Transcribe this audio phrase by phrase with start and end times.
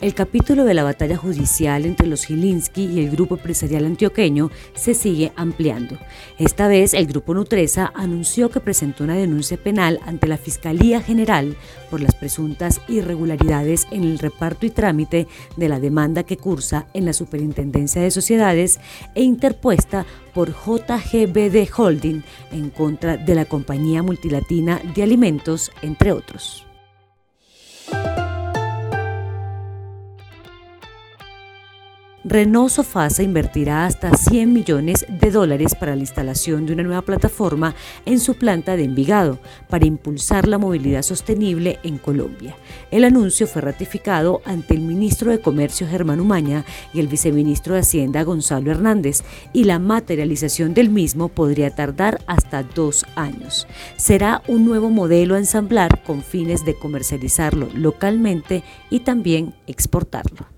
[0.00, 4.92] El capítulo de la batalla judicial entre los Gilinski y el grupo empresarial antioqueño se
[4.92, 5.96] sigue ampliando.
[6.36, 11.56] Esta vez el grupo Nutresa anunció que presentó una denuncia penal ante la Fiscalía General
[11.90, 17.04] por las presuntas irregularidades en el reparto y trámite de la demanda que cursa en
[17.04, 18.80] la Superintendencia de Sociedades
[19.14, 26.63] e interpuesta por JGBD Holding en contra de la compañía multilatina de alimentos, entre otros.
[32.26, 37.74] Renault Sofasa invertirá hasta 100 millones de dólares para la instalación de una nueva plataforma
[38.06, 42.56] en su planta de Envigado para impulsar la movilidad sostenible en Colombia.
[42.90, 47.80] El anuncio fue ratificado ante el ministro de Comercio Germán Umaña y el viceministro de
[47.80, 49.22] Hacienda Gonzalo Hernández
[49.52, 53.66] y la materialización del mismo podría tardar hasta dos años.
[53.98, 60.53] Será un nuevo modelo a ensamblar con fines de comercializarlo localmente y también exportarlo.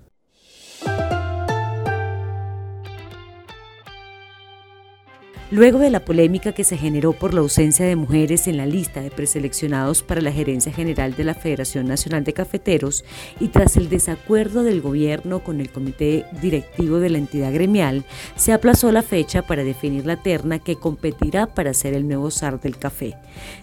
[5.49, 9.01] Luego de la polémica que se generó por la ausencia de mujeres en la lista
[9.01, 13.05] de preseleccionados para la gerencia general de la Federación Nacional de Cafeteros
[13.39, 18.03] y tras el desacuerdo del gobierno con el comité directivo de la entidad gremial,
[18.35, 22.59] se aplazó la fecha para definir la terna que competirá para ser el nuevo SAR
[22.59, 23.15] del café.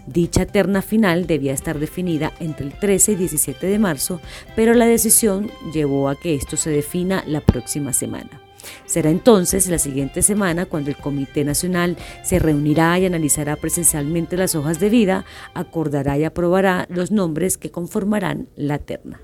[0.07, 4.23] Dicha terna final debía estar definida entre el 13 y 17 de marzo,
[4.57, 8.44] pero la decisión llevó a que esto se defina la próxima semana.
[8.87, 14.55] Será entonces la siguiente semana cuando el Comité Nacional se reunirá y analizará presencialmente las
[14.55, 19.21] hojas de vida, acordará y aprobará los nombres que conformarán la terna.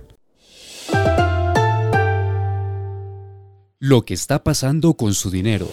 [3.79, 5.67] Lo que está pasando con su dinero.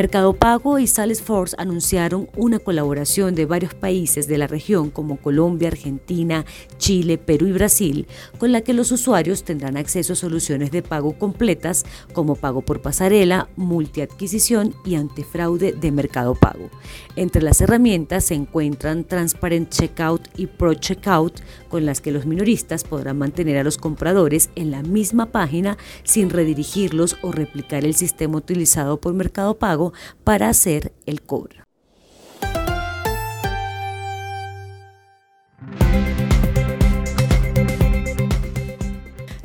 [0.00, 5.68] Mercado Pago y Salesforce anunciaron una colaboración de varios países de la región como Colombia,
[5.68, 6.46] Argentina,
[6.78, 8.06] Chile, Perú y Brasil,
[8.38, 11.84] con la que los usuarios tendrán acceso a soluciones de pago completas
[12.14, 16.70] como pago por pasarela, multiadquisición y antifraude de Mercado Pago.
[17.14, 22.84] Entre las herramientas se encuentran Transparent Checkout y Pro Checkout, con las que los minoristas
[22.84, 28.38] podrán mantener a los compradores en la misma página sin redirigirlos o replicar el sistema
[28.38, 29.89] utilizado por Mercado Pago
[30.24, 31.59] para hacer el cobro.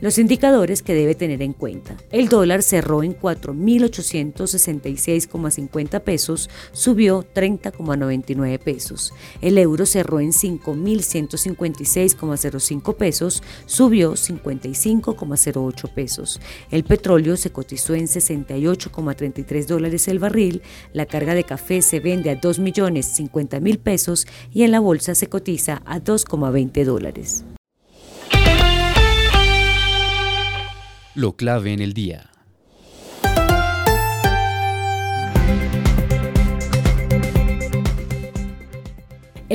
[0.05, 1.97] Los indicadores que debe tener en cuenta.
[2.11, 9.15] El dólar cerró en 4.866,50 pesos, subió 30,99 pesos.
[9.41, 16.39] El euro cerró en 5.156,05 pesos, subió 55,08 pesos.
[16.69, 20.61] El petróleo se cotizó en 68,33 dólares el barril.
[20.93, 25.81] La carga de café se vende a 2.050.000 pesos y en la bolsa se cotiza
[25.83, 27.43] a 2,20 dólares.
[31.15, 32.29] Lo clave en el día.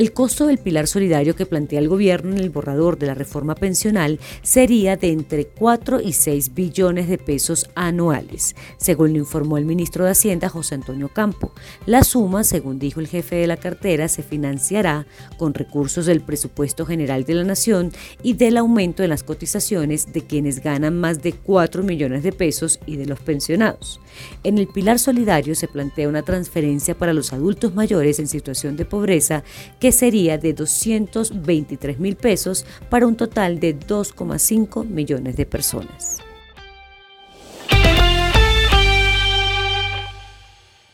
[0.01, 3.53] El costo del pilar solidario que plantea el gobierno en el borrador de la reforma
[3.53, 9.65] pensional sería de entre 4 y 6 billones de pesos anuales, según lo informó el
[9.65, 11.53] ministro de Hacienda José Antonio Campo.
[11.85, 15.05] La suma, según dijo el jefe de la cartera, se financiará
[15.37, 17.91] con recursos del presupuesto general de la Nación
[18.23, 22.79] y del aumento de las cotizaciones de quienes ganan más de 4 millones de pesos
[22.87, 23.99] y de los pensionados.
[24.43, 28.85] En el pilar solidario se plantea una transferencia para los adultos mayores en situación de
[28.85, 29.43] pobreza
[29.79, 36.17] que sería de 223 mil pesos para un total de 2,5 millones de personas.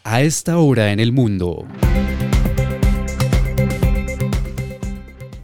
[0.04, 1.66] A esta hora en el mundo.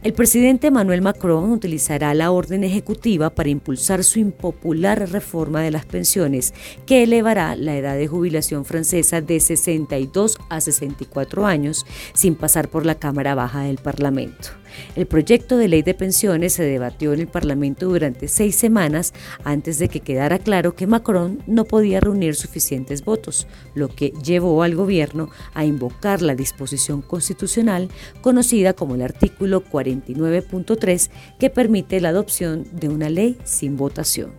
[0.04, 5.86] El presidente Emmanuel Macron utilizará la orden ejecutiva para impulsar su impopular reforma de las
[5.86, 6.52] pensiones,
[6.84, 12.84] que elevará la edad de jubilación francesa de 62 a 64 años, sin pasar por
[12.84, 14.50] la Cámara Baja del Parlamento.
[14.96, 19.12] El proyecto de ley de pensiones se debatió en el Parlamento durante seis semanas
[19.44, 24.62] antes de que quedara claro que Macron no podía reunir suficientes votos, lo que llevó
[24.62, 27.88] al gobierno a invocar la disposición constitucional
[28.20, 34.32] conocida como el artículo 49.3 que permite la adopción de una ley sin votación.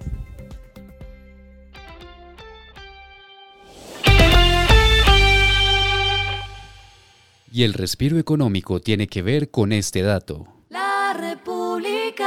[7.55, 10.45] Y el respiro económico tiene que ver con este dato.
[10.67, 12.25] La República.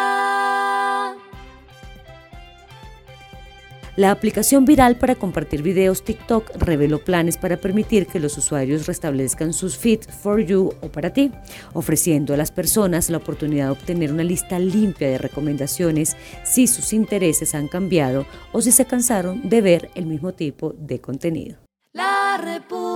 [3.94, 9.52] La aplicación viral para compartir videos TikTok reveló planes para permitir que los usuarios restablezcan
[9.52, 11.30] sus feeds for you o para ti,
[11.74, 16.94] ofreciendo a las personas la oportunidad de obtener una lista limpia de recomendaciones si sus
[16.94, 21.58] intereses han cambiado o si se cansaron de ver el mismo tipo de contenido.
[21.92, 22.87] La República.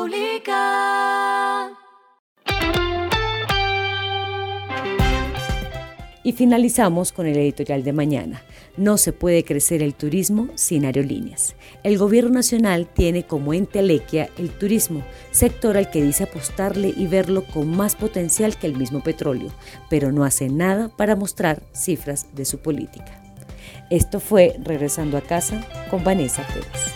[6.25, 8.43] Y finalizamos con el editorial de mañana.
[8.77, 11.57] No se puede crecer el turismo sin aerolíneas.
[11.83, 17.45] El gobierno nacional tiene como entelequia el turismo, sector al que dice apostarle y verlo
[17.45, 19.51] con más potencial que el mismo petróleo,
[19.91, 23.21] pero no hace nada para mostrar cifras de su política.
[23.91, 26.92] Esto fue Regresando a casa con Vanessa Pérez.